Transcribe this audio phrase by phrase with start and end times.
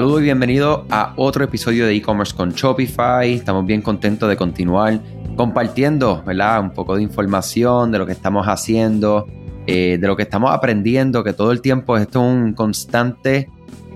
[0.00, 3.34] Saludos y bienvenido a otro episodio de e-commerce con Shopify.
[3.34, 4.98] Estamos bien contentos de continuar
[5.36, 6.58] compartiendo, ¿verdad?
[6.58, 9.26] Un poco de información de lo que estamos haciendo,
[9.66, 13.50] eh, de lo que estamos aprendiendo, que todo el tiempo esto es un constante.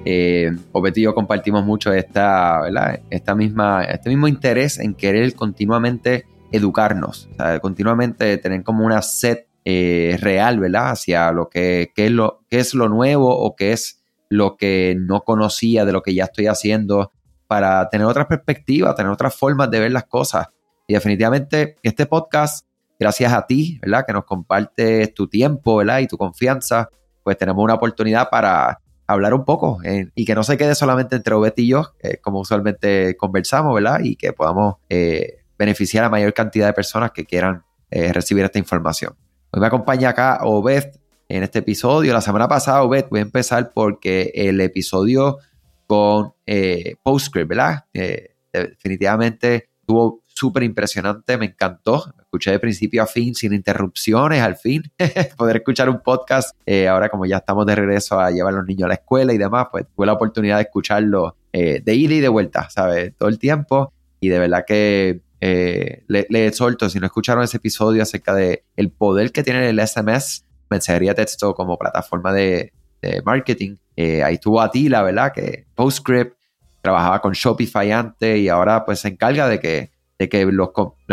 [0.04, 0.52] Eh,
[0.94, 3.00] y yo compartimos mucho esta, ¿verdad?
[3.08, 7.30] Esta misma, este mismo interés en querer continuamente educarnos,
[7.62, 10.91] continuamente tener como una sed eh, real, ¿verdad?
[10.91, 15.23] Hacia lo que, es lo, qué es lo nuevo o qué es lo que no
[15.23, 17.12] conocía de lo que ya estoy haciendo
[17.46, 20.48] para tener otras perspectivas, tener otras formas de ver las cosas.
[20.87, 22.66] Y definitivamente este podcast,
[22.98, 24.05] gracias a ti, ¿verdad?
[24.06, 26.00] Que nos compartes tu tiempo, ¿verdad?
[26.00, 26.89] Y tu confianza,
[27.22, 31.16] pues tenemos una oportunidad para hablar un poco eh, y que no se quede solamente
[31.16, 34.00] entre Obed y yo, como usualmente conversamos, ¿verdad?
[34.03, 38.59] Y que podamos eh, beneficiar a mayor cantidad de personas que quieran eh, recibir esta
[38.59, 39.14] información.
[39.50, 40.84] Hoy me acompaña acá Obed
[41.36, 42.12] en este episodio.
[42.12, 45.38] La semana pasada, Obed, voy a empezar porque el episodio
[45.84, 47.84] con eh, PostScript, ¿verdad?
[47.92, 52.04] Eh, definitivamente estuvo súper impresionante, me encantó.
[52.20, 54.84] Escuché de principio a fin, sin interrupciones, al fin.
[55.36, 58.66] Poder escuchar un podcast, eh, ahora como ya estamos de regreso a llevar a los
[58.66, 62.20] niños a la escuela y demás, pues tuve la oportunidad de escucharlo de ida y
[62.20, 63.12] de vuelta, ¿sabes?
[63.16, 63.92] Todo el tiempo.
[64.19, 68.91] Y de verdad que le, le exhorto, si no escucharon ese episodio acerca de el
[68.91, 70.44] poder que tiene el SMS
[70.75, 72.72] mensajería texto como plataforma de,
[73.25, 73.77] marketing.
[73.97, 75.31] Eh, ahí estuvo Atila, ¿verdad?
[75.31, 76.39] Que PostScript
[76.81, 80.70] trabajaba con Shopify antes y ahora pues se encarga de que, de que los,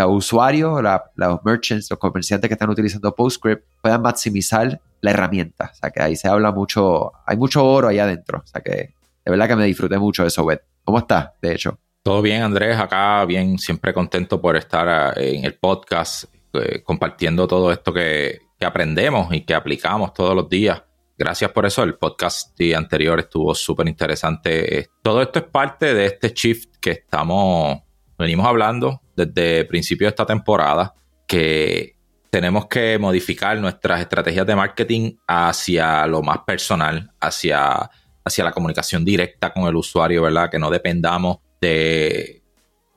[0.08, 0.82] usuarios,
[1.16, 5.72] los merchants, los comerciantes que están utilizando PostScript puedan maximizar la herramienta.
[5.74, 8.40] O sea que ahí se habla mucho, hay mucho oro ahí adentro.
[8.40, 8.94] O sea que
[9.26, 10.62] de verdad que me disfruté mucho de eso, Bet.
[10.86, 11.78] ¿Cómo estás, de hecho?
[12.04, 17.48] Todo bien, Andrés, acá bien, siempre contento por estar eh, en el podcast, eh, compartiendo
[17.48, 20.84] todo esto que, que aprendemos y que aplicamos todos los días.
[21.18, 21.82] Gracias por eso.
[21.82, 24.78] El podcast anterior estuvo súper interesante.
[24.78, 27.80] Eh, todo esto es parte de este shift que estamos,
[28.20, 30.94] venimos hablando desde el principio de esta temporada,
[31.28, 31.96] que
[32.30, 37.90] tenemos que modificar nuestras estrategias de marketing hacia lo más personal, hacia,
[38.24, 40.52] hacia la comunicación directa con el usuario, ¿verdad?
[40.52, 42.44] Que no dependamos de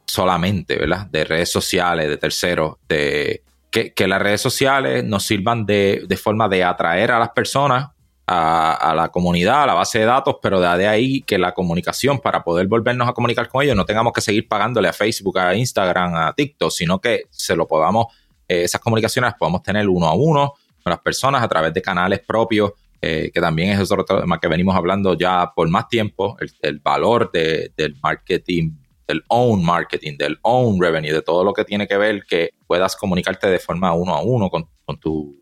[0.05, 1.07] solamente, ¿verdad?
[1.07, 3.45] De redes sociales, de terceros, de
[3.75, 7.89] que, las redes sociales nos sirvan de, forma de atraer a las personas
[8.27, 12.45] a, la comunidad, a la base de datos, pero de, ahí que la comunicación para
[12.45, 16.15] poder volvernos a comunicar con ellos no tengamos que seguir pagándole a Facebook, a Instagram,
[16.15, 18.07] a TikTok, sino que se lo podamos,
[18.49, 21.83] eh, esas comunicaciones las podamos tener uno a uno con las personas a través de
[21.83, 26.37] canales propios, eh, que también es otro tema que venimos hablando ya por más tiempo,
[26.63, 28.71] el, valor del marketing
[29.07, 32.97] del own marketing, del own revenue, de todo lo que tiene que ver que puedas
[32.97, 35.35] comunicarte de forma uno a uno con, con tus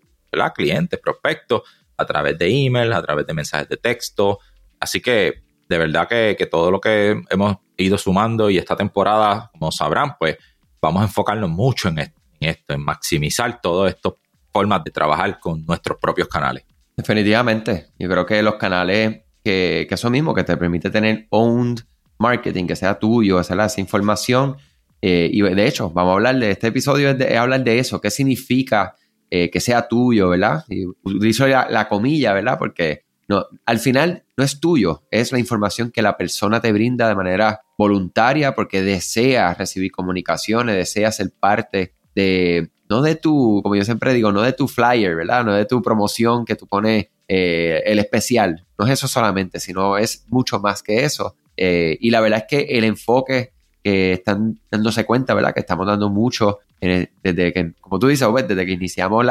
[0.55, 1.63] clientes, prospectos,
[1.97, 4.39] a través de email, a través de mensajes de texto.
[4.81, 9.73] Así que de verdad que, todo lo que hemos ido sumando y esta temporada, como
[9.73, 10.37] sabrán, pues
[10.81, 14.15] vamos a enfocarnos mucho en esto, en, maximizar todas estas
[14.53, 16.65] formas de trabajar con nuestros propios canales.
[16.97, 17.89] Definitivamente.
[17.99, 21.81] Yo creo que los canales que, que eso mismo, que te permite tener owned
[22.23, 24.57] marketing, que sea tuyo, esa, esa información.
[25.03, 28.01] Eh, y de hecho, vamos a hablar de este episodio, es, de, hablar de eso,
[28.01, 28.95] qué significa
[29.31, 30.65] eh, que sea tuyo, ¿verdad?
[30.69, 32.59] Y utilizo la, comilla, ¿verdad?
[32.59, 37.09] Porque no, al final no es tuyo, es la información que la persona te brinda
[37.09, 43.75] de manera voluntaria porque desea recibir comunicaciones, desea ser parte de, no de tu, como
[43.75, 45.45] yo siempre digo, no de tu flyer, ¿verdad?
[45.45, 48.67] No de tu promoción que tú pones eh, el especial.
[48.79, 51.35] No es eso solamente, sino es mucho más que eso.
[51.57, 53.53] Eh, y la verdad es que el enfoque
[53.83, 55.53] que están dándose cuenta, ¿verdad?
[55.53, 59.25] Que estamos dando mucho desde que, como tú dices, desde que iniciamos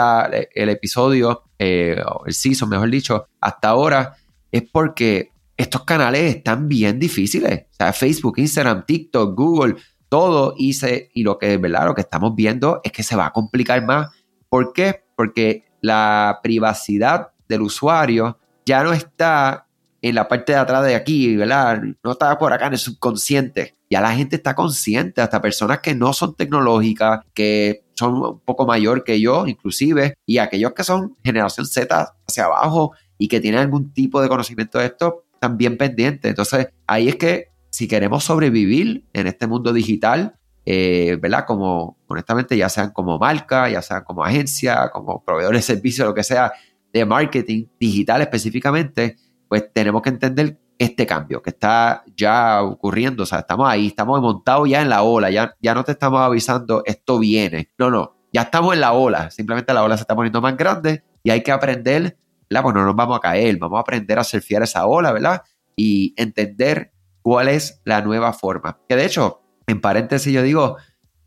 [0.53, 4.15] el episodio, eh, el season, mejor dicho, hasta ahora,
[4.51, 7.65] es porque estos canales están bien difíciles.
[7.71, 9.75] O sea, Facebook, Instagram, TikTok, Google,
[10.07, 10.77] todo, y,
[11.13, 11.85] y lo que, ¿verdad?
[11.85, 14.09] Lo que estamos viendo es que se va a complicar más.
[14.47, 15.03] ¿Por qué?
[15.15, 19.67] Porque la privacidad del usuario ya no está
[20.01, 21.81] en la parte de atrás de aquí, ¿verdad?
[22.03, 23.75] No está por acá en el subconsciente.
[23.89, 28.65] Ya la gente está consciente, hasta personas que no son tecnológicas, que son un poco
[28.65, 33.59] mayor que yo, inclusive, y aquellos que son generación Z hacia abajo y que tienen
[33.59, 36.29] algún tipo de conocimiento de esto, también pendientes.
[36.29, 41.45] Entonces, ahí es que si queremos sobrevivir en este mundo digital, eh, ¿verdad?
[41.45, 46.13] Como, honestamente, ya sean como marca, ya sean como agencia, como proveedores de servicios, lo
[46.13, 46.53] que sea,
[46.93, 49.15] de marketing digital específicamente,
[49.51, 53.23] pues tenemos que entender este cambio que está ya ocurriendo.
[53.23, 56.21] O sea, estamos ahí, estamos montados ya en la ola, ya, ya no te estamos
[56.21, 57.69] avisando, esto viene.
[57.77, 61.03] No, no, ya estamos en la ola, simplemente la ola se está poniendo más grande
[61.21, 62.17] y hay que aprender,
[62.49, 62.63] ¿verdad?
[62.63, 65.41] Pues no nos vamos a caer, vamos a aprender a surfear esa ola, ¿verdad?
[65.75, 68.79] Y entender cuál es la nueva forma.
[68.87, 70.77] Que de hecho, en paréntesis yo digo,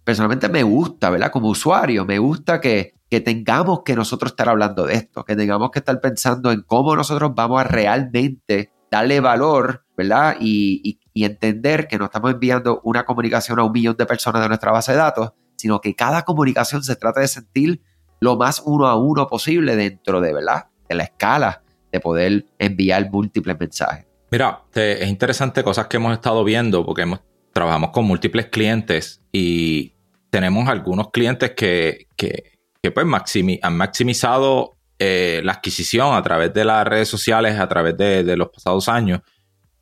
[0.02, 1.30] personalmente me gusta, ¿verdad?
[1.30, 5.70] Como usuario, me gusta que, que tengamos que nosotros estar hablando de esto, que tengamos
[5.70, 10.36] que estar pensando en cómo nosotros vamos a realmente darle valor, ¿verdad?
[10.40, 14.72] Y, entender que no estamos enviando una comunicación a un millón de personas de nuestra
[14.72, 17.82] base de datos, sino que cada comunicación se trata de sentir
[18.18, 20.66] lo más uno a uno posible dentro de, ¿verdad?
[20.88, 21.62] De la escala
[21.92, 24.06] de poder enviar múltiples mensajes.
[24.32, 27.06] Mira, es interesante cosas que hemos estado viendo porque
[27.52, 29.94] trabajamos con múltiples clientes y
[30.30, 32.08] tenemos algunos clientes que,
[32.90, 33.06] pues
[33.62, 38.48] han maximizado eh, la adquisición a través de las redes sociales, a través de, los
[38.48, 39.20] pasados años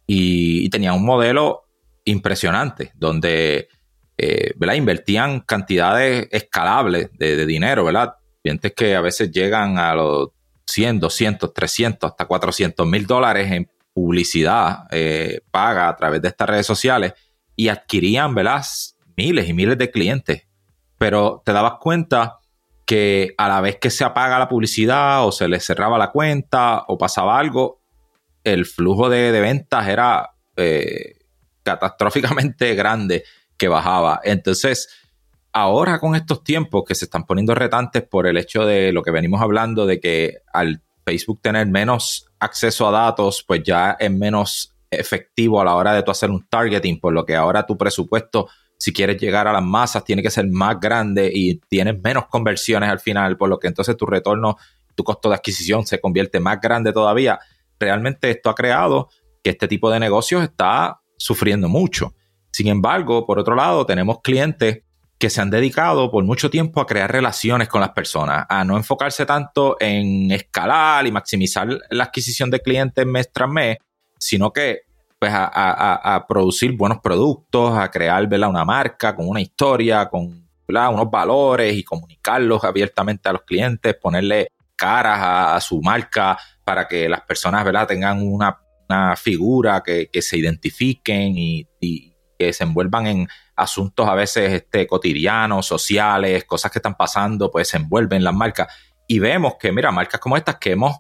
[0.07, 1.65] y, tenían un modelo
[2.05, 3.69] impresionante donde
[4.17, 8.15] eh, invertían cantidades escalables de, de dinero, ¿verdad?
[8.43, 10.31] Clientes que a veces llegan a los
[10.67, 16.49] 100, 200, 300, hasta 400 mil dólares en publicidad eh, paga a través de estas
[16.49, 17.13] redes sociales
[17.55, 18.65] y adquirían, ¿verdad?
[19.17, 20.43] Miles y miles de clientes.
[20.99, 22.39] Pero te dabas cuenta
[22.85, 26.85] que a la vez que se apaga la publicidad o se les cerraba la cuenta
[26.89, 27.81] o pasaba algo,
[28.45, 31.15] el flujo de, ventas era eh,
[31.63, 33.25] catastróficamente grande
[33.57, 34.21] que bajaba.
[34.25, 34.89] Entonces,
[35.53, 39.11] ahora con estos tiempos que se están poniendo retantes por el hecho de lo que
[39.11, 44.75] venimos hablando, de que al Facebook tener menos acceso a datos, pues ya es menos
[44.91, 48.49] efectivo a la hora de tú hacer un targeting, por lo que ahora tu presupuesto,
[48.83, 52.91] si quieres llegar a las masas, tiene que ser más grande y tienes menos conversiones
[52.91, 54.57] al final, por lo que entonces tu retorno,
[54.97, 57.39] tu costo de adquisición se convierte más grande todavía.
[57.79, 59.09] Realmente esto ha creado
[59.41, 62.15] que este tipo de negocios está sufriendo mucho.
[62.51, 64.83] Sin embargo, por otro lado, tenemos clientes
[65.17, 68.77] que se han dedicado por mucho tiempo a crear relaciones con las personas, a no
[68.77, 73.77] enfocarse tanto en escalar y maximizar la adquisición de clientes mes tras mes,
[74.19, 74.81] sino que
[75.23, 81.77] pues a, producir buenos productos, a crear una marca con una historia, con unos valores
[81.77, 87.65] y comunicarlos abiertamente a los clientes, ponerle caras a, su marca para que las personas
[87.65, 87.87] ¿verdad?
[87.87, 88.59] tengan una,
[89.15, 95.67] figura que, se identifiquen y, y que se envuelvan en asuntos a veces este, cotidianos,
[95.67, 98.75] sociales, cosas que están pasando, pues se envuelven las marcas.
[99.07, 100.97] Y vemos que, mira, marcas como estas que hemos,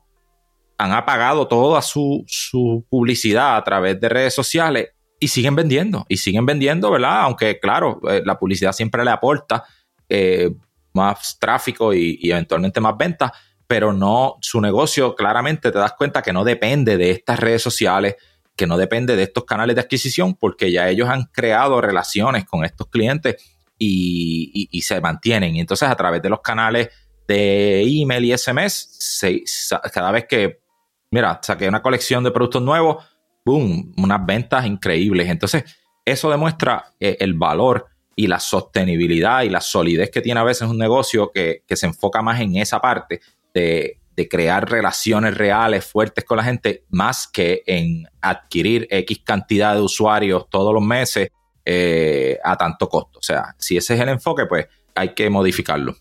[0.83, 4.89] han apagado toda su, su publicidad a través de redes sociales
[5.21, 7.21] y siguen vendiendo, y siguen vendiendo, ¿verdad?
[7.23, 9.63] Aunque, claro, eh, la publicidad siempre le aporta
[10.09, 10.51] eh,
[10.93, 13.31] más tráfico y, eventualmente más ventas,
[13.69, 18.17] pero no, su negocio claramente te das cuenta que no depende de estas redes sociales,
[18.57, 22.65] que no depende de estos canales de adquisición porque ya ellos han creado relaciones con
[22.65, 23.37] estos clientes
[23.79, 25.55] y, se mantienen.
[25.55, 26.89] Y entonces a través de los canales
[27.29, 29.21] de email y SMS,
[29.93, 30.62] cada vez que,
[31.13, 33.05] mira, saqué una colección de productos nuevos,
[33.45, 35.29] boom, unas ventas increíbles.
[35.29, 35.65] Entonces,
[36.05, 37.87] eso demuestra eh, el valor
[38.17, 41.87] y la sostenibilidad y la solidez que tiene a veces un negocio que, que se
[41.87, 43.21] enfoca más en esa parte
[43.55, 49.75] de de crear relaciones reales fuertes con la gente, más que en adquirir X cantidad
[49.75, 51.31] de usuarios todos los meses
[51.65, 53.19] eh, a tanto costo.
[53.19, 55.97] O sea, si ese es el enfoque, pues hay que modificarlo.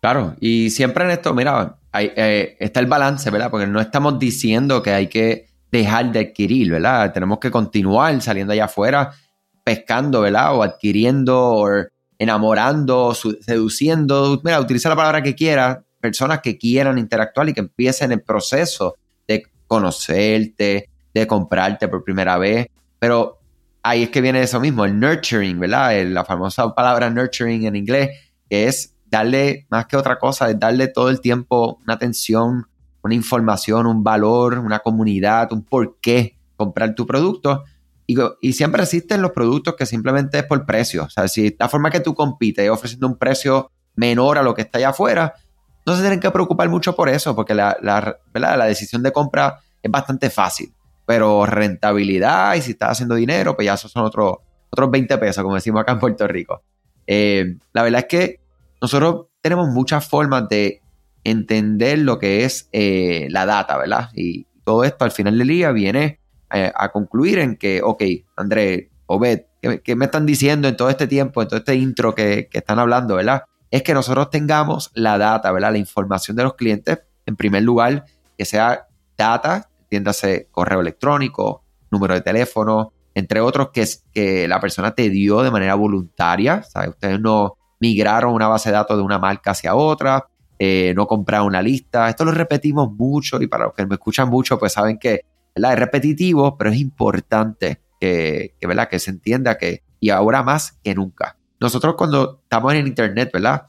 [0.00, 3.50] Claro, y siempre en esto, mira, eh, está el balance, ¿verdad?
[3.50, 7.12] Porque no estamos diciendo que hay que dejar de adquirir, ¿verdad?
[7.12, 9.12] Tenemos que continuar saliendo allá afuera,
[9.64, 10.56] pescando, ¿verdad?
[10.56, 11.68] O adquiriendo, o
[12.18, 18.12] enamorando, seduciendo, mira, utiliza la palabra que quieras, personas que quieran interactuar y que empiecen
[18.12, 22.66] el proceso de conocerte, de comprarte por primera vez.
[22.98, 23.38] Pero
[23.82, 26.02] ahí es que viene eso mismo, el nurturing, ¿verdad?
[26.06, 28.10] La famosa palabra nurturing en inglés,
[28.50, 32.66] que es darle, más que otra cosa, es darle todo el tiempo una atención,
[33.02, 37.64] una información, un valor, una comunidad, un por qué comprar tu producto.
[38.06, 41.04] Y, y, siempre existen los productos que simplemente es por precio.
[41.04, 44.62] O sea, si la forma que tú compites ofreciendo un precio menor a lo que
[44.62, 45.34] está allá afuera,
[45.84, 49.90] no se tienen que preocupar mucho por eso, porque la, la, decisión de compra es
[49.90, 50.72] bastante fácil.
[51.06, 54.36] Pero rentabilidad y si estás haciendo dinero, pues ya esos son otros
[54.70, 56.62] otros 20 pesos, como decimos acá en Puerto Rico.
[57.06, 58.40] Eh, la verdad es que
[58.80, 60.82] nosotros tenemos muchas formas de
[61.24, 64.10] entender lo que es eh, la data, ¿verdad?
[64.14, 66.20] Y todo esto al final del día viene
[66.52, 68.02] eh, a concluir en que, ok,
[68.36, 72.48] André, Obed, ¿qué, me están diciendo en todo este tiempo, en todo este intro que,
[72.50, 73.44] que están hablando, ¿verdad?
[73.70, 75.72] es que nosotros tengamos la data, ¿verdad?
[75.72, 78.04] La información de los clientes, en primer lugar,
[78.36, 84.94] que sea data, entiéndase correo electrónico, número de teléfono, entre otros que, que la persona
[84.94, 86.90] te dio de manera voluntaria, ¿sabes?
[86.90, 90.26] Ustedes no migraron una base de datos de una marca hacia otra,
[90.58, 92.08] eh, no compraron una lista.
[92.08, 95.78] Esto lo repetimos mucho y para los que me escuchan mucho, pues saben que es
[95.78, 98.88] repetitivo, pero es importante que, ¿verdad?
[98.88, 101.36] que se entienda que, y ahora más que nunca.
[101.60, 103.68] Nosotros cuando estamos en Internet, ¿verdad?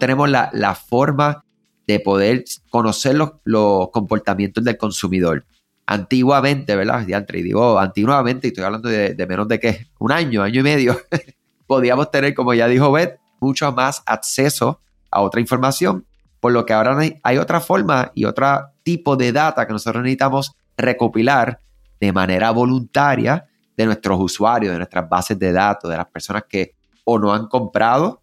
[0.00, 1.44] Tenemos la, la forma
[1.86, 5.44] de poder conocer los, los, comportamientos del consumidor.
[5.86, 7.06] Antiguamente, ¿verdad?
[7.06, 10.64] Y digo antiguamente, y estoy hablando de, de menos de que un año, año y
[10.64, 10.98] medio,
[11.66, 14.80] podíamos tener, como ya dijo Beth, mucho más acceso
[15.10, 16.06] a otra información,
[16.40, 18.46] por lo que ahora hay otra forma y otro
[18.82, 21.60] tipo de data que nosotros necesitamos recopilar
[22.00, 23.46] de manera voluntaria
[23.76, 27.46] de nuestros usuarios, de nuestras bases de datos, de las personas que o no han
[27.46, 28.22] comprado,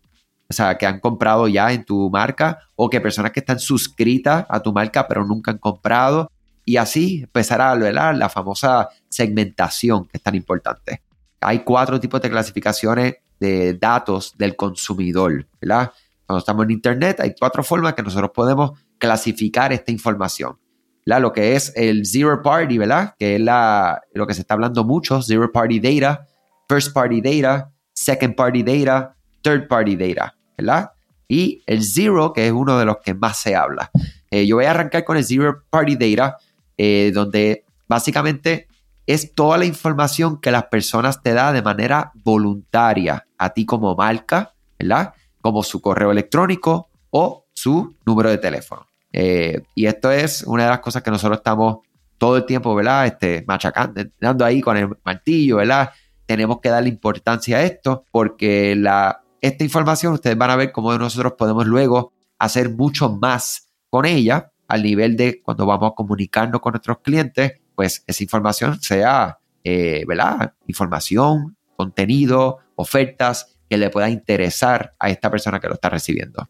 [0.50, 4.46] o sea, que han comprado ya en tu marca, o que personas que están suscritas
[4.50, 6.30] a tu marca pero nunca han comprado,
[6.66, 8.16] y así empezará a ¿verdad?
[8.16, 11.04] la famosa segmentación que es tan importante.
[11.42, 15.92] Hay cuatro tipos de clasificaciones de datos del consumidor, ¿verdad?
[16.26, 20.58] Cuando estamos en Internet hay cuatro formas que nosotros podemos clasificar esta información
[21.06, 23.16] lo que es el Zero Party, ¿verdad?
[23.18, 26.26] Que es la, lo que se está hablando mucho, Zero Party Data,
[26.68, 30.92] First Party Data, Second Party Data, Third Party Data, ¿verdad?
[31.28, 33.90] Y el Zero, que es uno de los que más se habla.
[34.32, 36.38] Eh, yo voy a arrancar con el Zero Party Data,
[36.78, 38.68] eh, donde básicamente
[39.06, 43.96] es toda la información que las personas te dan de manera voluntaria a ti como
[43.96, 45.14] marca, ¿verdad?
[45.42, 48.88] Como su correo electrónico o su número de teléfono.
[49.12, 51.80] Eh, y esto es una de las cosas que nosotros estamos
[52.18, 53.06] todo el tiempo, ¿verdad?
[53.06, 55.92] Este, machacando, dando ahí con el martillo, ¿verdad?
[56.26, 60.98] Tenemos que darle importancia a esto porque la, esta información ustedes van a ver cómo
[60.98, 66.62] nosotros podemos luego hacer mucho más con ella al nivel de cuando vamos a comunicarnos
[66.62, 70.54] con nuestros clientes, pues esa información sea, eh, ¿verdad?
[70.68, 76.48] Información, contenido, ofertas que le pueda interesar a esta persona que lo está recibiendo.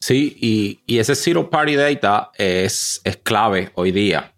[0.00, 4.32] Sí, y, ese Zero Party Data es, es clave hoy día.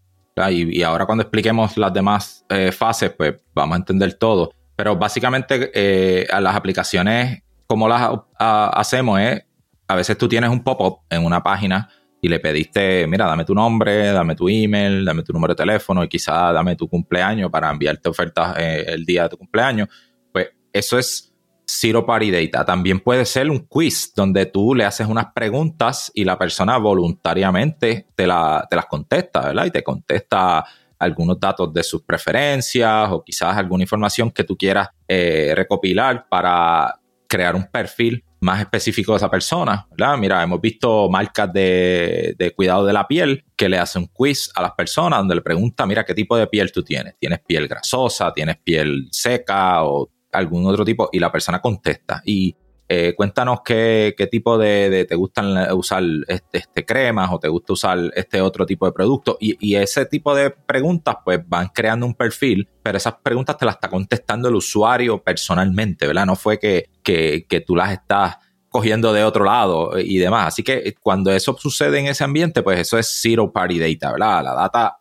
[0.50, 4.52] Y, ahora cuando expliquemos las demás eh, fases, pues vamos a entender todo.
[4.76, 9.42] Pero básicamente eh, a las aplicaciones, como las hacemos es,
[9.86, 11.90] a veces tú tienes un pop-up en una página
[12.22, 16.04] y le pediste, mira, dame tu nombre, dame tu email, dame tu número de teléfono
[16.04, 19.88] y quizá dame tu cumpleaños para enviarte ofertas eh, el día de tu cumpleaños.
[20.32, 21.32] Pues eso es
[21.66, 22.64] Zero Party Data.
[22.64, 28.06] También puede ser un quiz donde tú le haces unas preguntas y la persona voluntariamente
[28.14, 29.66] te, la, te las contesta, ¿verdad?
[29.66, 30.64] Y te contesta
[30.98, 37.00] algunos datos de sus preferencias o quizás alguna información que tú quieras eh, recopilar para
[37.26, 40.16] crear un perfil más específico de esa persona, ¿verdad?
[40.16, 44.50] Mira, hemos visto marcas de, de, cuidado de la piel que le hacen un quiz
[44.54, 47.16] a las personas donde le pregunta, mira, ¿qué tipo de piel tú tienes?
[47.18, 48.32] ¿Tienes piel grasosa?
[48.32, 49.84] ¿Tienes piel seca?
[49.84, 52.22] ¿O algún otro tipo y la persona contesta.
[52.24, 52.54] Y
[52.92, 58.10] eh, cuéntanos qué, tipo de, te gustan usar este, este, cremas o te gusta usar
[58.16, 59.36] este otro tipo de producto.
[59.38, 63.76] Y, ese tipo de preguntas pues van creando un perfil, pero esas preguntas te las
[63.76, 66.26] está contestando el usuario personalmente, ¿verdad?
[66.26, 70.48] No fue que, que, que tú las estás cogiendo de otro lado y demás.
[70.48, 74.42] Así que cuando eso sucede en ese ambiente, pues eso es zero party data, ¿verdad?
[74.42, 74.99] La data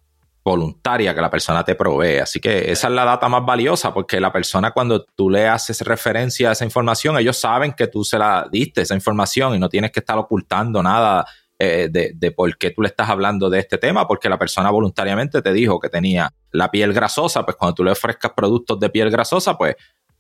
[0.50, 2.18] voluntaria que la persona te provee.
[2.18, 5.82] Así que esa es la data más valiosa porque la persona cuando tú le haces
[5.82, 9.70] referencia a esa información, ellos saben que tú se la diste esa información y no
[9.70, 11.26] tienes que estar ocultando nada
[11.60, 14.72] eh, de, de, por qué tú le estás hablando de este tema, porque la persona
[14.72, 18.90] voluntariamente te dijo que tenía la piel grasosa, pues cuando tú le ofrezcas productos de
[18.90, 19.76] piel grasosa, pues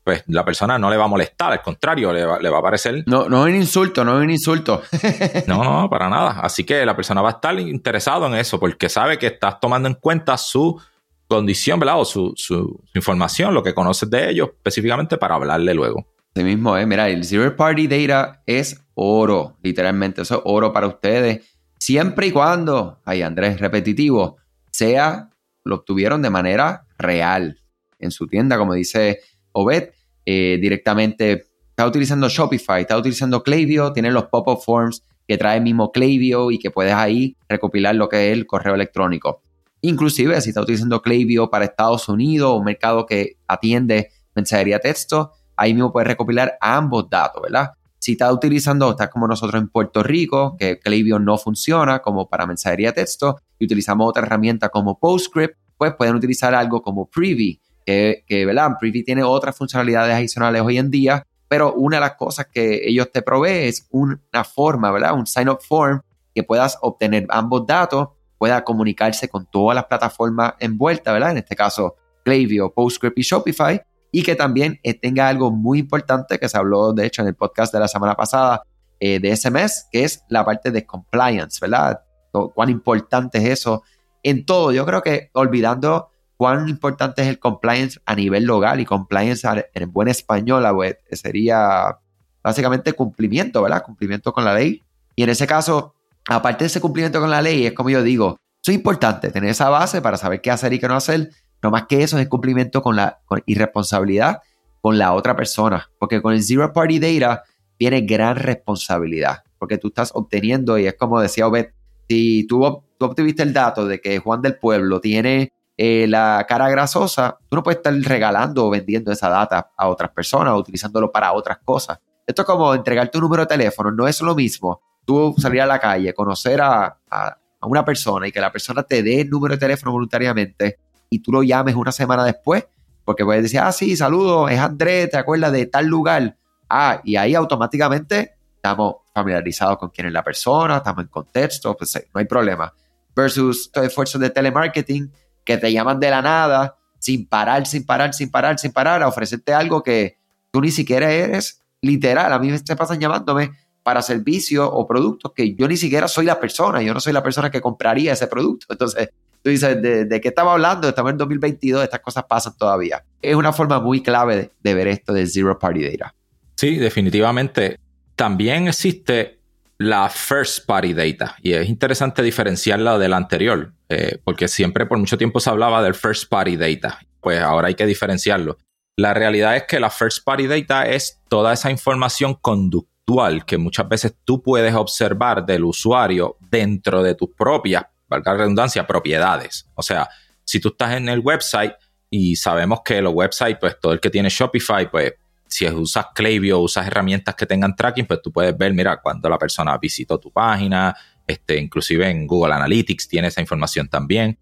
[0.09, 2.61] pues la persona no le va a molestar, al contrario, le va, le va a
[2.63, 3.03] parecer...
[3.05, 4.81] No, no es un insulto, no es un insulto.
[5.45, 6.39] no, no, para nada.
[6.41, 9.87] Así que la persona va a estar interesado en eso porque sabe que estás tomando
[9.87, 10.81] en cuenta su
[11.27, 11.99] condición, ¿verdad?
[11.99, 16.07] O su, su, información, lo que conoces de ellos específicamente para hablarle luego.
[16.35, 16.87] Sí mismo, ¿eh?
[16.87, 20.23] Mira, el Zero Party Data es oro, literalmente.
[20.23, 21.55] Eso es oro para ustedes.
[21.77, 24.37] Siempre y cuando, ay Andrés, repetitivo,
[24.71, 25.29] sea,
[25.63, 27.59] lo obtuvieron de manera real
[27.99, 29.19] en su tienda, como dice
[29.51, 29.91] Obed.
[30.25, 35.91] Eh, directamente, está utilizando Shopify, está utilizando Klaviyo, tiene los pop-up forms que trae mismo
[35.91, 39.41] Klaviyo y que puedes ahí recopilar lo que es el correo electrónico.
[39.81, 45.73] Inclusive si está utilizando Klaviyo para Estados Unidos, un mercado que atiende mensajería texto, ahí
[45.73, 47.71] mismo puedes recopilar ambos datos, ¿verdad?
[47.99, 52.47] Si está utilizando, está como nosotros en Puerto Rico, que Klaviyo no funciona como para
[52.47, 58.23] mensajería texto y utilizamos otra herramienta como PostScript, pues pueden utilizar algo como Privy, que,
[58.27, 58.77] que ¿verdad?
[58.79, 63.11] Privy tiene otras funcionalidades adicionales hoy en día, pero una de las cosas que ellos
[63.11, 65.15] te proveen es una forma, ¿verdad?
[65.15, 66.01] Un sign-up form
[66.35, 71.31] que puedas obtener ambos datos, pueda comunicarse con todas las plataformas envueltas, ¿verdad?
[71.31, 73.81] En este caso, Klaviyo, PostScript y Shopify,
[74.11, 77.73] y que también tenga algo muy importante que se habló, de hecho, en el podcast
[77.73, 78.61] de la semana pasada
[78.99, 82.01] eh, de SMS, que es la parte de compliance, ¿verdad?
[82.31, 83.81] Cuán importante es eso
[84.21, 84.71] en todo.
[84.71, 86.08] Yo creo que olvidando
[86.39, 91.97] cuán importante es el compliance a nivel local y compliance en buen español pues, sería
[92.41, 93.83] básicamente cumplimiento, ¿verdad?
[93.83, 94.81] Cumplimiento con la ley.
[95.17, 95.95] Y en ese caso,
[96.29, 99.67] aparte de ese cumplimiento con la ley, es como yo digo, es importante tener esa
[99.67, 101.29] base para saber qué hacer y qué no hacer.
[101.61, 104.39] No más que eso es cumplimiento con la irresponsabilidad
[104.79, 105.89] con la otra persona.
[105.99, 107.43] Porque con el Zero Party Data
[107.77, 109.43] viene gran responsabilidad.
[109.57, 111.71] Porque tú estás obteniendo, y es como decía Obed,
[112.07, 115.51] si tú, tú obtuviste el dato de que Juan del Pueblo tiene
[115.81, 120.11] eh, la cara grasosa, tú no puedes estar regalando o vendiendo esa data a otras
[120.11, 121.97] personas o utilizándolo para otras cosas.
[122.27, 124.81] Esto es como entregar tu número de teléfono, no es lo mismo.
[125.05, 129.01] Tú salir a la calle, conocer a, a, una persona y que la persona te
[129.01, 132.67] dé el número de teléfono voluntariamente y tú lo llames una semana después,
[133.05, 136.35] porque puedes decir, ah, sí, saludos, es Andrés, ¿te acuerdas de tal lugar?
[136.69, 141.95] Ah, y ahí automáticamente estamos familiarizados con quién es la persona, estamos en contexto, pues
[142.13, 142.73] no hay problema.
[143.15, 145.09] Versus estos esfuerzos de telemarketing
[145.49, 149.07] que te llaman de la nada, sin parar, sin parar, sin parar, sin parar, a
[149.07, 150.19] ofrecerte algo que
[150.51, 152.31] tú ni siquiera eres literal.
[152.31, 153.49] A mí me pasan llamándome
[153.81, 157.23] para servicios o productos que yo ni siquiera soy la persona, yo no soy la
[157.23, 158.67] persona que compraría ese producto.
[158.69, 159.09] Entonces,
[159.41, 160.87] tú dices, ¿de, qué estaba hablando?
[160.87, 163.03] Estamos en 2022, estas cosas pasan todavía.
[163.19, 166.13] Es una forma muy clave de, de ver esto de Zero Party Data.
[166.53, 167.79] Sí, definitivamente.
[168.15, 169.38] También existe
[169.79, 171.35] la first party data.
[171.41, 175.81] Y es interesante diferenciarla de la anterior, eh, porque siempre por mucho tiempo se hablaba
[175.81, 176.99] del first party data.
[177.21, 178.57] Pues ahora hay que diferenciarlo.
[178.97, 183.87] La realidad es que la first party data es toda esa información conductual que muchas
[183.87, 189.65] veces tú puedes observar del usuario dentro de tus propias, valga la redundancia, propiedades.
[189.75, 190.09] O sea,
[190.43, 191.73] si tú estás en el website
[192.09, 195.13] y sabemos que los websites, pues todo el que tiene Shopify, pues
[195.49, 199.37] si usas Klaviyo, usas herramientas que tengan tracking, pues tú puedes ver, mira, cuando la
[199.37, 204.37] persona visitó tu página, este, inclusive en Google Analytics tiene esa información también.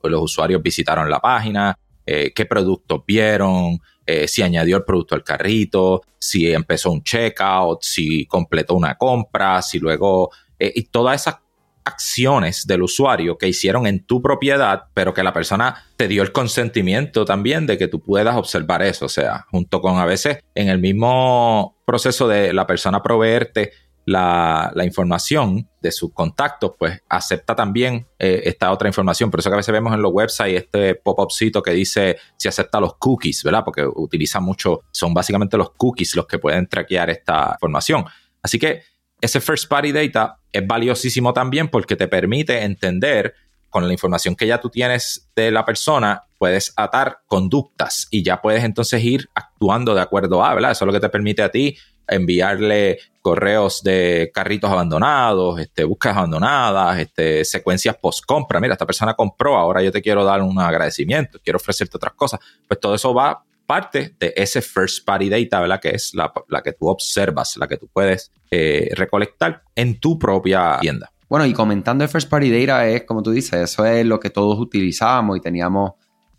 [0.00, 5.14] Pues los usuarios visitaron la página, eh, qué productos vieron, eh, si añadió el producto
[5.14, 10.30] al carrito, si empezó un checkout, si completó una compra, si luego...
[10.58, 11.40] Eh, y todas esas
[11.84, 16.32] acciones del usuario que hicieron en tu propiedad, pero que la persona te dio el
[16.32, 19.06] consentimiento también de que tú puedas observar eso.
[19.06, 23.72] O sea, junto con a veces en el mismo proceso de la persona proveerte
[24.04, 29.30] la, información de sus contactos, pues acepta también eh, esta otra información.
[29.30, 32.80] Por eso que a veces vemos en los websites este pop-upcito que dice si acepta
[32.80, 33.64] los cookies, ¿verdad?
[33.64, 38.04] Porque utiliza mucho, son básicamente los cookies los que pueden traquear esta información.
[38.42, 38.82] Así que
[39.22, 43.34] ese first party data es valiosísimo también porque te permite entender
[43.70, 48.42] con la información que ya tú tienes de la persona, puedes atar conductas y ya
[48.42, 50.72] puedes entonces ir actuando de acuerdo a, ¿verdad?
[50.72, 56.18] Eso es lo que te permite a ti enviarle correos de carritos abandonados, este, búsquedas
[56.18, 58.60] abandonadas, este, secuencias post compra.
[58.60, 62.40] Mira, esta persona compró, ahora yo te quiero dar un agradecimiento, quiero ofrecerte otras cosas.
[62.66, 65.80] Pues todo eso va parte de ese first party data, ¿verdad?
[65.80, 70.78] Que es la, que tú observas, la que tú puedes eh, recolectar en tu propia
[70.80, 71.12] tienda.
[71.28, 74.30] Bueno, y comentando el first party data es, como tú dices, eso es lo que
[74.30, 75.92] todos utilizábamos y teníamos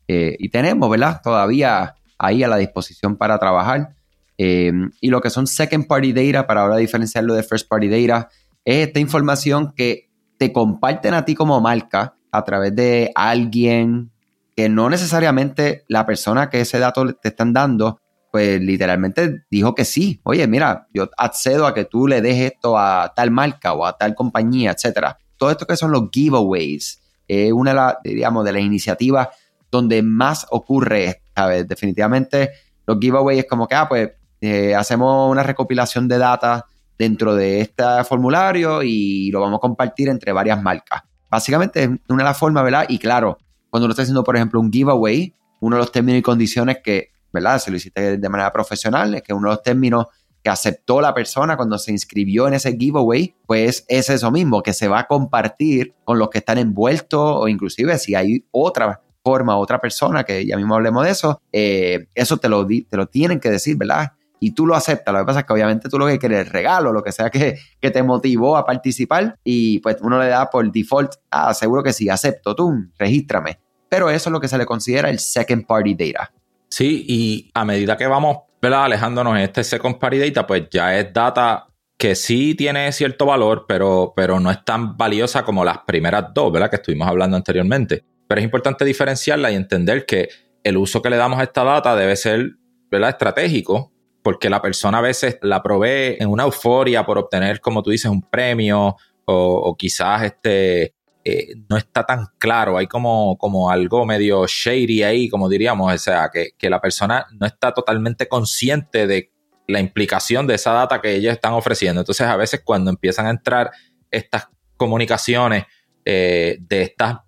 [0.07, 1.21] eh, y tenemos, ¿verdad?
[1.23, 3.95] Todavía ahí a la disposición para trabajar.
[4.37, 8.29] Eh, y lo que son second party data, para ahora diferenciarlo de first party data,
[8.65, 14.12] es esta información que te comparten a ti como marca a través de alguien
[14.55, 17.99] que no necesariamente la persona que ese dato te están dando,
[18.31, 20.19] pues literalmente dijo que sí.
[20.23, 23.97] Oye, mira, yo accedo a que tú le des esto a tal marca o a
[23.97, 25.17] tal compañía, etcétera.
[25.37, 29.29] Todo esto que son los giveaways es una de, las, digamos, de las iniciativas
[29.69, 31.67] donde más ocurre, ¿sabes?
[31.67, 32.51] Definitivamente
[32.85, 34.11] los giveaways es como que, ah, pues
[34.41, 36.65] eh, hacemos una recopilación de data
[36.97, 41.01] dentro de este formulario y lo vamos a compartir entre varias marcas.
[41.29, 42.85] Básicamente es una de las formas, ¿verdad?
[42.89, 43.37] Y claro,
[43.73, 47.09] cuando uno está haciendo, por ejemplo, un giveaway, uno de los términos y condiciones que,
[47.31, 47.57] ¿verdad?
[47.57, 50.05] Si lo hiciste de manera profesional, es que uno de los términos
[50.43, 54.73] que aceptó la persona cuando se inscribió en ese giveaway, pues es eso mismo, que
[54.73, 59.57] se va a compartir con los que están envueltos o inclusive si hay otra forma,
[59.57, 63.39] otra persona, que ya mismo hablemos de eso, eh, eso te lo, te lo tienen
[63.39, 64.11] que decir, ¿verdad?
[64.43, 65.13] y tú lo aceptas.
[65.13, 67.29] Lo que pasa es que obviamente tú lo que quieres es regalo, lo que sea
[67.29, 71.81] que, que, te motivó a participar y pues uno le da por default, ah, seguro
[71.81, 73.62] que sí, acepto, tú, regístrame.
[73.93, 76.31] Pero eso es lo que se le considera el second party data.
[76.67, 78.85] Sí, y a medida que vamos ¿verdad?
[78.85, 83.65] alejándonos en este second party data, pues ya es data que sí tiene cierto valor,
[83.67, 86.71] pero, pero no es tan valiosa como las primeras dos, ¿verdad?
[86.71, 88.03] Que estuvimos hablando anteriormente.
[88.27, 90.27] Pero es importante diferenciarla y entender que
[90.63, 92.53] el uso que le damos a esta data debe ser,
[92.89, 93.11] ¿verdad?
[93.11, 93.91] Estratégico
[94.23, 98.09] porque la persona a veces la provee en una euforia por obtener, como tú dices,
[98.09, 100.95] un premio o, quizás este,
[101.25, 105.97] eh, no está tan claro, hay como, como algo medio shady ahí, como diríamos, o
[105.97, 109.31] sea, que, que la persona no está totalmente consciente de
[109.67, 112.01] la implicación de esa data que ellos están ofreciendo.
[112.01, 113.71] Entonces, a veces cuando empiezan a entrar
[114.11, 115.65] estas comunicaciones
[116.05, 117.19] eh, de estas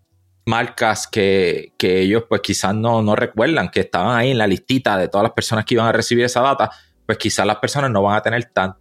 [0.46, 5.08] marcas que, ellos pues quizás no, no, recuerdan que estaban ahí en la listita de
[5.08, 6.70] todas las personas que iban a recibir esa data,
[7.06, 8.80] pues quizás las personas no van a tener tanto,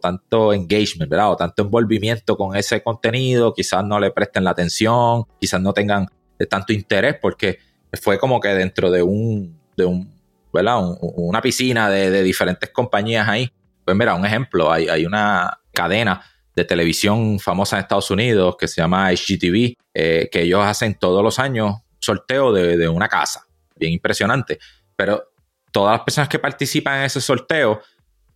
[0.00, 1.32] tanto engagement, ¿verdad?
[1.32, 6.06] O tanto envolvimiento con ese contenido, quizás no le presten la atención, quizás no tengan
[6.48, 7.58] tanto interés porque
[8.00, 10.20] fue como que dentro de un, de un
[10.52, 10.78] ¿verdad?
[11.00, 13.50] una piscina de, diferentes compañías ahí.
[13.84, 16.22] Pues mira, un ejemplo, hay, hay una cadena
[16.54, 21.22] de televisión famosa en Estados Unidos que se llama HGTV, eh, que ellos hacen todos
[21.22, 23.46] los años sorteo de, una casa.
[23.76, 24.58] Bien impresionante.
[24.96, 25.32] Pero
[25.70, 27.80] todas las personas que participan en ese sorteo,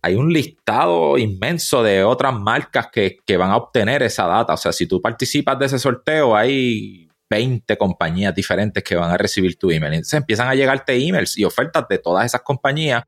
[0.05, 4.53] hay un listado inmenso de otras marcas que, que van a obtener esa data.
[4.53, 9.17] O sea, si tú participas de ese sorteo, hay 20 compañías diferentes que van a
[9.17, 9.93] recibir tu email.
[9.93, 13.03] Entonces empiezan a llegarte emails y ofertas de todas esas compañías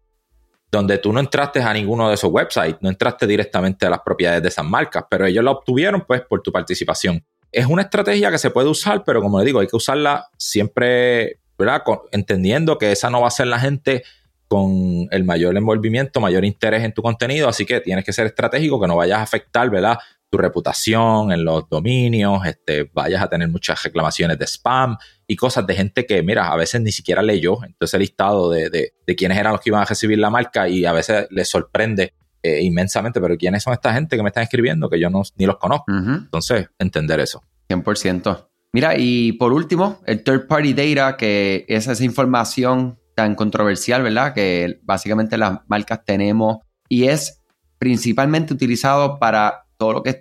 [0.72, 4.42] donde tú no entraste a ninguno de esos websites, no entraste directamente a las propiedades
[4.42, 7.24] de esas marcas, pero ellos la obtuvieron pues por tu participación.
[7.52, 11.42] Es una estrategia que se puede usar, pero como le digo, hay que usarla siempre,
[11.60, 11.84] ¿verdad?
[12.12, 14.04] entendiendo que esa no va a ser la gente
[14.48, 18.80] con el mayor envolvimiento, mayor interés en tu contenido, así que tienes que ser estratégico,
[18.80, 19.98] que no vayas a afectar, ¿verdad?
[20.30, 25.66] tu reputación en los dominios, este, vayas a tener muchas reclamaciones de spam y cosas
[25.66, 29.38] de gente que, mira, a veces ni siquiera leyó entonces el listado de, de, quiénes
[29.38, 33.22] eran los que iban a recibir la marca y a veces les sorprende eh, inmensamente,
[33.22, 35.86] pero ¿quiénes son esta gente que me están escribiendo que yo no, ni los conozco?
[35.92, 37.42] Entonces, entender eso.
[37.70, 38.48] 100%.
[38.74, 44.32] Mira, y por último, el third party data, que es esa información tan controversial, ¿verdad?
[44.32, 47.42] Que básicamente las marcas tenemos y es
[47.80, 50.18] principalmente utilizado para todo lo que es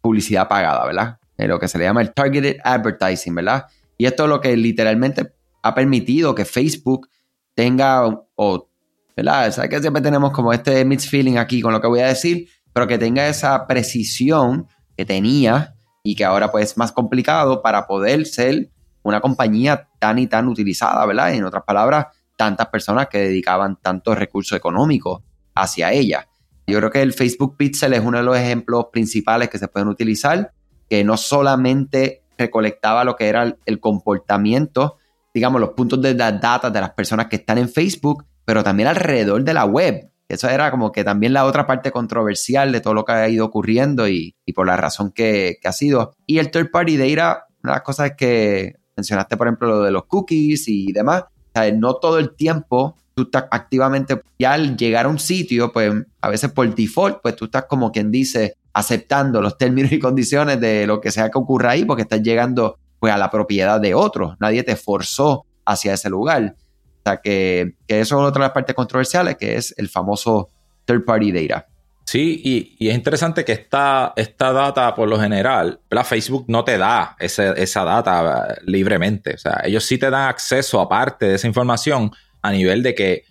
[0.00, 1.18] publicidad pagada, ¿verdad?
[1.36, 3.66] Eh, lo que se le llama el targeted advertising, ¿verdad?
[3.98, 5.30] Y esto es lo que literalmente
[5.62, 7.10] ha permitido que Facebook
[7.54, 8.70] tenga, o,
[9.14, 9.48] ¿verdad?
[9.48, 12.06] O sea, que siempre tenemos como este mixed feeling aquí con lo que voy a
[12.06, 17.60] decir, pero que tenga esa precisión que tenía y que ahora pues es más complicado
[17.60, 18.70] para poder ser
[19.02, 21.34] una compañía tan y tan utilizada, ¿verdad?
[21.34, 25.22] En otras palabras, tantas personas que dedicaban tantos recursos económicos
[25.54, 26.28] hacia ella.
[26.66, 29.88] Yo creo que el Facebook Pixel es uno de los ejemplos principales que se pueden
[29.88, 30.52] utilizar,
[30.88, 34.98] que no solamente recolectaba lo que era el, comportamiento,
[35.34, 39.42] digamos, los puntos de las de las personas que están en Facebook, pero también alrededor
[39.44, 40.10] de la web.
[40.28, 43.44] Eso era como que también la otra parte controversial de todo lo que ha ido
[43.44, 46.14] ocurriendo y, por la razón que, ha sido.
[46.26, 49.90] Y el third party data, una de las cosas que mencionaste, por ejemplo, lo de
[49.90, 51.24] los cookies y demás,
[51.74, 56.28] no todo el tiempo tú estás activamente, ya al llegar a un sitio, pues a
[56.28, 60.86] veces por default, pues tú estás como quien dice, aceptando los términos y condiciones de
[60.86, 64.36] lo que sea que ocurra ahí, porque estás llegando pues a la propiedad de otros,
[64.40, 66.56] nadie te forzó hacia ese lugar.
[67.00, 70.50] O sea que, eso es otra de las partes controversiales, que es el famoso
[70.84, 71.66] third party data.
[72.04, 76.76] Sí, y, es interesante que esta, esta data, por lo general, la Facebook no te
[76.76, 79.34] da esa data libremente.
[79.34, 82.10] O sea, ellos sí te dan acceso, aparte de esa información,
[82.42, 83.24] a nivel de que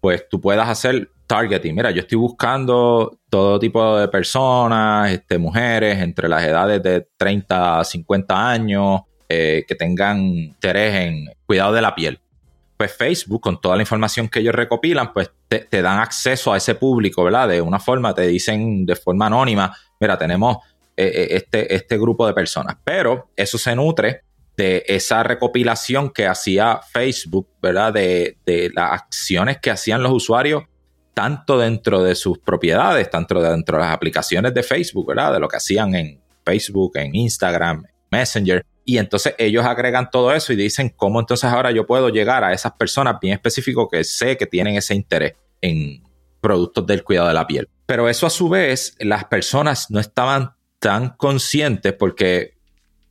[0.00, 1.74] pues tú puedas hacer targeting.
[1.74, 7.80] Mira, yo estoy buscando todo tipo de personas, este, mujeres entre las edades de 30
[7.80, 12.20] a 50 años, eh, que tengan interés en cuidado de la piel.
[12.76, 16.74] Pues Facebook, con toda la información que ellos recopilan, pues te, dan acceso a ese
[16.74, 17.48] público, ¿verdad?
[17.48, 20.58] De una forma, te dicen de forma anónima, mira, tenemos
[20.96, 22.76] eh, eh, este, este grupo de personas.
[22.84, 24.22] Pero eso se nutre
[24.56, 27.92] de esa recopilación que hacía Facebook, ¿verdad?
[27.92, 28.38] De,
[28.74, 30.64] las acciones que hacían los usuarios,
[31.14, 35.34] tanto dentro de sus propiedades, tanto dentro de las aplicaciones de Facebook, ¿verdad?
[35.34, 38.64] De lo que hacían en Facebook, en Instagram, Messenger.
[38.86, 42.54] Y entonces ellos agregan todo eso y dicen cómo entonces ahora yo puedo llegar a
[42.54, 46.02] esas personas bien específicos que sé que tienen ese interés en
[46.40, 47.68] productos del cuidado de la piel.
[47.84, 52.56] Pero eso a su vez, las personas no estaban tan conscientes porque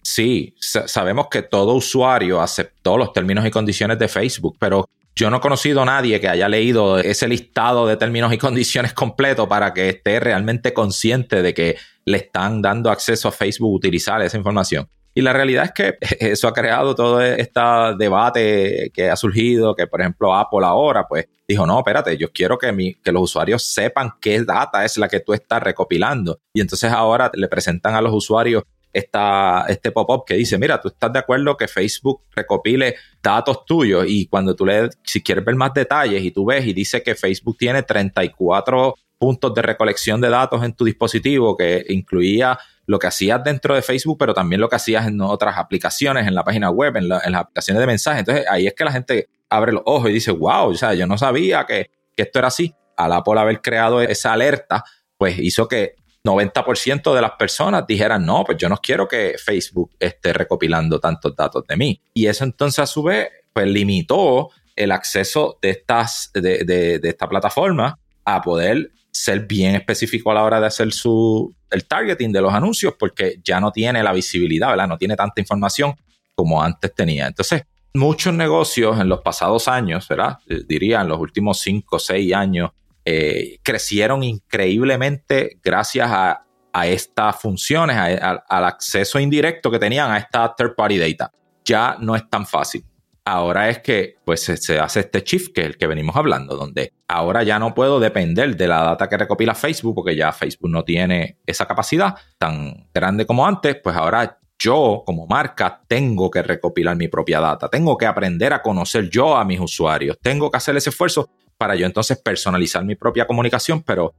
[0.07, 5.37] Sí, sabemos que todo usuario aceptó los términos y condiciones de Facebook, pero yo no
[5.37, 9.73] he conocido a nadie que haya leído ese listado de términos y condiciones completo para
[9.73, 14.87] que esté realmente consciente de que le están dando acceso a Facebook utilizar esa información.
[15.17, 17.61] Y la realidad es que eso ha creado todo este
[17.97, 22.57] debate que ha surgido, que por ejemplo Apple ahora pues dijo, no, espérate, yo quiero
[22.57, 26.39] que, mi, que los usuarios sepan qué data es la que tú estás recopilando.
[26.53, 31.11] Y entonces ahora le presentan a los usuarios este pop-up que dice, mira, tú estás
[31.11, 35.73] de acuerdo que Facebook recopile datos tuyos y cuando tú le, si quieres ver más
[35.73, 40.63] detalles y tú ves y dice que Facebook tiene 34 puntos de recolección de datos
[40.63, 44.75] en tu dispositivo que incluía lo que hacías dentro de Facebook, pero también lo que
[44.75, 48.19] hacías en otras aplicaciones, en la página web, en, las aplicaciones de mensajes.
[48.19, 51.07] Entonces ahí es que la gente abre los ojos y dice, wow, o sea, yo
[51.07, 52.73] no sabía que, que esto era así.
[52.97, 54.83] Al Apple haber creado esa alerta,
[55.17, 59.91] pues hizo que 90% de las personas dijeran, no, pues yo no quiero que Facebook
[59.99, 62.01] esté recopilando tantos datos de mí.
[62.13, 67.09] Y eso entonces a su vez, pues limitó el acceso de, estas, de, de, de
[67.09, 72.33] esta plataforma a poder ser bien específico a la hora de hacer su, el targeting
[72.33, 74.75] de los anuncios porque ya no tiene la visibilidad.
[74.87, 75.95] No tiene tanta información
[76.35, 77.27] como antes tenía.
[77.27, 80.05] Entonces, muchos negocios en los pasados años.
[80.47, 82.71] Eh, diría en los últimos 5 o 6 años,
[83.05, 86.41] eh, crecieron increíblemente gracias a,
[86.83, 91.31] estas funciones, al acceso indirecto que tenían a esta third party data.
[91.63, 92.83] Ya no es tan fácil.
[93.27, 96.93] Ahora es que pues se, hace este shift que es el que venimos hablando, donde
[97.07, 100.83] ahora ya no puedo depender de la data que recopila Facebook, porque ya Facebook no
[100.83, 106.95] tiene esa capacidad tan grande como antes, pues ahora yo como marca tengo que recopilar
[106.95, 110.77] mi propia data, tengo que aprender a conocer yo a mis usuarios, tengo que hacer
[110.77, 114.13] ese esfuerzo para yo entonces personalizar mi propia comunicación, pero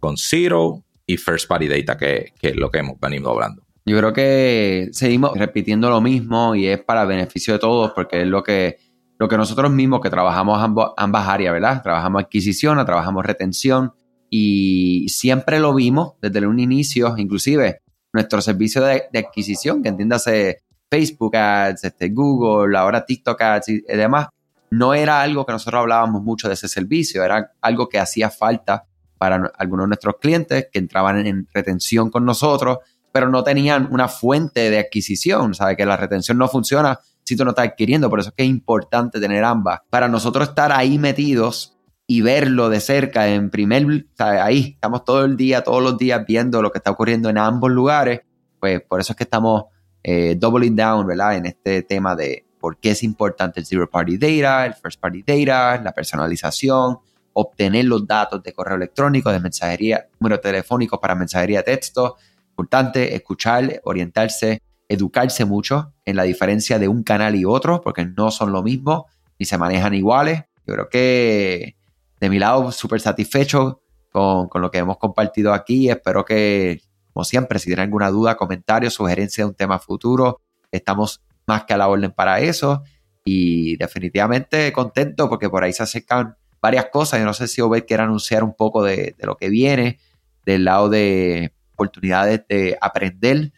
[0.00, 3.67] con Zero y First Party Data, que, que es lo que hemos venido hablando.
[3.88, 8.26] Yo creo que seguimos repitiendo lo mismo y es para beneficio de todos porque es
[8.26, 8.76] lo que,
[9.18, 10.60] lo que nosotros mismos que trabajamos
[10.96, 11.82] ambas áreas, ¿verdad?
[11.82, 13.94] Trabajamos adquisición, trabajamos retención
[14.28, 17.80] y siempre lo vimos desde un inicio, inclusive
[18.12, 20.58] nuestro servicio de, adquisición, que entiéndase
[20.90, 24.28] Facebook Ads, este, Google, ahora TikTok Ads y demás,
[24.70, 28.84] no era algo que nosotros hablábamos mucho de ese servicio, era algo que hacía falta
[29.16, 32.78] para algunos de nuestros clientes que entraban en retención con nosotros
[33.12, 35.76] pero no tenían una fuente de adquisición, ¿sabes?
[35.76, 38.48] Que la retención no funciona si tú no estás adquiriendo, por eso es que es
[38.48, 39.80] importante tener ambas.
[39.90, 44.40] Para nosotros estar ahí metidos y verlo de cerca en primer, ¿sabes?
[44.40, 47.70] Ahí estamos todo el día, todos los días viendo lo que está ocurriendo en ambos
[47.70, 48.22] lugares,
[48.58, 49.64] pues por eso es que estamos
[50.02, 51.36] eh, doubling down, ¿verdad?
[51.36, 55.22] En este tema de por qué es importante el zero party data, el first party
[55.22, 56.98] data, la personalización,
[57.34, 62.16] obtener los datos de correo electrónico, de mensajería, número telefónico para mensajería de texto,
[62.58, 68.32] importante escuchar, orientarse, educarse mucho en la diferencia de un canal y otro, porque no
[68.32, 69.06] son lo mismo
[69.38, 70.42] ni se manejan iguales.
[70.66, 71.76] Yo creo que
[72.18, 75.88] de mi lado, súper satisfecho con, lo que hemos compartido aquí.
[75.88, 80.40] Espero que, como siempre, si tienen alguna duda, comentario, sugerencia de un tema futuro,
[80.72, 82.82] estamos más que a la orden para eso.
[83.24, 87.20] Y definitivamente contento porque por ahí se acercan varias cosas.
[87.20, 90.00] Yo no sé si Obed quiere anunciar un poco de lo que viene
[90.44, 93.52] del lado de oportunidades de aprender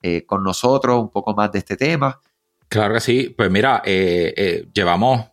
[0.00, 2.20] eh, con nosotros un poco más de este tema.
[2.68, 3.34] Claro que sí.
[3.36, 5.26] Pues mira, eh, eh, llevamos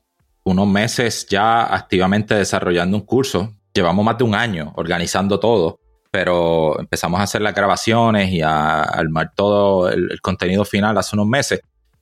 [0.43, 3.53] unos meses ya activamente desarrollando un curso.
[3.73, 8.81] Llevamos más de un año organizando todo, pero empezamos a hacer las grabaciones y a
[8.81, 11.61] armar todo el, contenido final hace unos meses.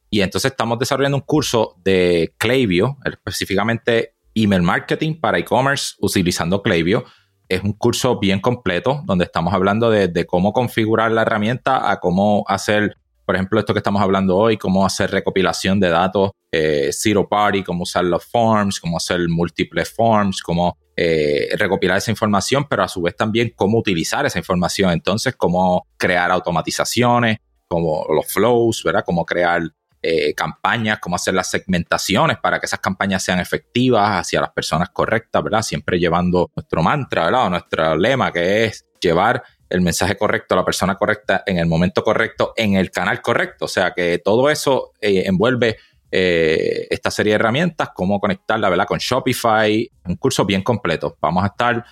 [0.09, 7.03] Y entonces estamos desarrollando un curso de Klaviyo, específicamente email marketing para e-commerce utilizando Klaviyo
[7.49, 12.45] es un curso bien completo donde estamos hablando de, cómo configurar la herramienta a cómo
[12.47, 17.27] hacer, por ejemplo, esto que estamos hablando hoy, cómo hacer recopilación de datos eh, zero
[17.27, 22.83] party, cómo usar los forms, cómo hacer múltiples forms, cómo eh, recopilar esa información, pero
[22.83, 24.91] a su vez también cómo utilizar esa información.
[24.91, 29.03] Entonces, cómo crear automatizaciones, como los flows, ¿verdad?
[29.05, 29.61] Cómo crear
[30.01, 34.91] eh, campañas, cómo hacer las segmentaciones para que esas campañas sean efectivas hacia las personas
[34.91, 35.61] correctas, ¿verdad?
[35.61, 37.47] Siempre llevando nuestro mantra, ¿verdad?
[37.47, 41.65] O nuestro lema que es llevar el mensaje correcto a la persona correcta en el
[41.65, 43.65] momento correcto, en el canal correcto.
[43.65, 45.75] O sea que todo eso eh, envuelve
[46.09, 48.85] eh, esta serie de herramientas, cómo conectarla ¿verdad?
[48.85, 51.17] con Shopify, un curso bien completo.
[51.19, 51.83] Vamos a estar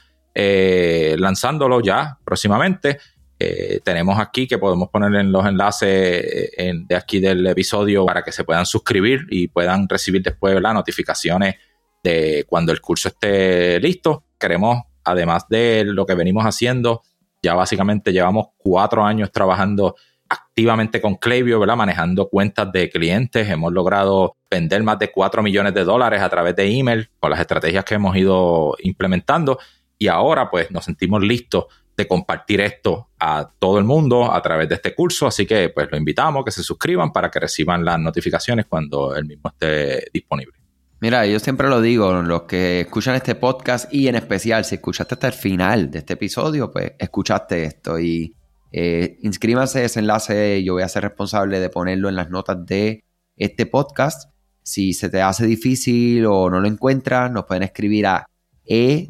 [1.19, 2.99] lanzándolo ya próximamente.
[3.39, 8.23] Eh, tenemos aquí que podemos poner en los enlaces eh, de aquí del episodio para
[8.23, 11.55] que se puedan suscribir y puedan recibir después las notificaciones
[12.03, 14.23] de cuando el curso esté listo.
[14.39, 17.03] Queremos, además de lo que venimos haciendo,
[17.43, 19.95] ya básicamente llevamos cuatro años trabajando
[20.29, 21.77] activamente con Klaviyo, ¿verdad?
[21.77, 23.47] Manejando cuentas de clientes.
[23.49, 27.39] Hemos logrado vender más de 4 millones de dólares a través de email con las
[27.39, 29.59] estrategias que hemos ido implementando.
[29.97, 31.65] Y ahora, pues, nos sentimos listos
[31.97, 35.87] de compartir esto a todo el mundo a través de este curso, así que pues
[35.91, 40.05] lo invitamos a que se suscriban para que reciban las notificaciones cuando el mismo esté
[40.13, 40.53] disponible.
[40.99, 45.15] Mira, yo siempre lo digo, los que escuchan este podcast y en especial si escuchaste
[45.15, 48.35] hasta el final de este episodio, pues escuchaste esto y
[48.71, 53.03] eh, inscríbanse ese enlace, yo voy a ser responsable de ponerlo en las notas de
[53.35, 54.31] este podcast.
[54.61, 58.27] Si se te hace difícil o no lo encuentras, nos pueden escribir a
[58.65, 59.07] ed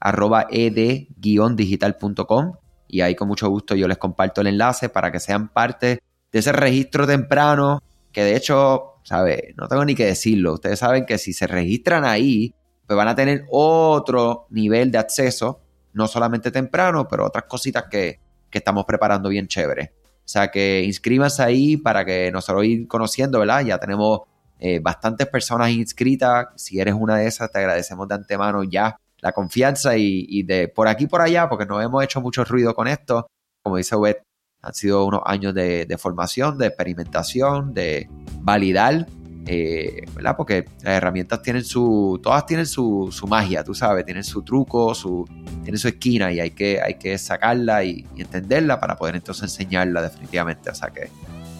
[0.00, 2.52] arroba ed-digital.com
[2.88, 6.00] y ahí con mucho gusto yo les comparto el enlace para que sean parte
[6.32, 7.80] de ese registro temprano
[8.12, 9.54] que de hecho, ¿sabe?
[9.56, 10.54] No tengo ni que decirlo.
[10.54, 12.54] Ustedes saben que si se registran ahí,
[12.86, 15.60] pues van a tener otro nivel de acceso,
[15.92, 19.92] no solamente temprano, pero otras cositas que, que estamos preparando bien chévere.
[20.18, 23.64] O sea que inscríbanse ahí para que nosotros ir conociendo, ¿verdad?
[23.64, 24.20] Ya tenemos
[24.58, 26.48] eh, bastantes personas inscritas.
[26.56, 30.88] Si eres una de esas, te agradecemos de antemano ya la confianza y, de por
[30.88, 33.26] aquí por allá, porque no hemos hecho mucho ruido con esto.
[33.62, 34.22] Como dice Wet,
[34.62, 38.08] han sido unos años de, formación, de experimentación, de
[38.40, 39.06] validar,
[39.46, 40.36] eh, ¿verdad?
[40.36, 45.24] Porque las herramientas tienen su, todas tienen su, magia, tú sabes, tienen su truco, su,
[45.62, 50.02] tienen su esquina y hay que, hay que sacarla y, entenderla para poder entonces enseñarla
[50.02, 50.70] definitivamente.
[50.70, 51.10] O sea que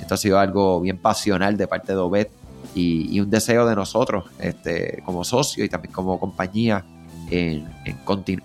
[0.00, 2.28] esto ha sido algo bien pasional de parte de Obed
[2.74, 6.84] y, un deseo de nosotros este, como socio y también como compañía
[7.30, 7.68] en,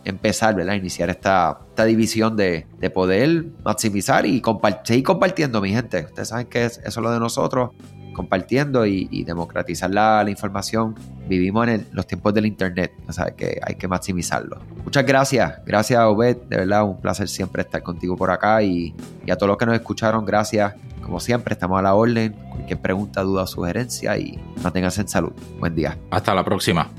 [0.06, 0.74] empezar, ¿verdad?
[0.74, 4.42] Iniciar esta, esta división de, poder maximizar y
[4.84, 6.06] seguir compartiendo, mi gente.
[6.06, 7.72] Ustedes saben que es, eso es lo de nosotros,
[8.14, 10.96] compartiendo y, democratizar la, información.
[11.28, 14.60] Vivimos en los tiempos del Internet, o sea, que hay que maximizarlo.
[14.84, 18.94] Muchas gracias, gracias Obed, de verdad, un placer siempre estar contigo por acá y,
[19.26, 20.74] y a todos los que nos escucharon, gracias.
[21.02, 22.34] Como siempre, estamos a la orden.
[22.50, 25.34] Cualquier pregunta, duda sugerencia y manténganse en salud.
[25.60, 25.98] Buen día.
[26.10, 26.90] Hasta la próxima.